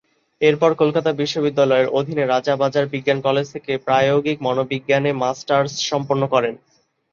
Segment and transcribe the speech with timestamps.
[0.41, 6.53] এরপর কলকাতা বিশ্ববিদ্যালয়ের অধীনে রাজাবাজার বিজ্ঞান কলেজ থেকে প্রায়োগিক মনোবিজ্ঞানে মাস্টার্স সমাপ্ত করেন।